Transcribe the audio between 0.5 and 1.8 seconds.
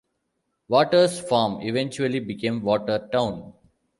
Waters' farm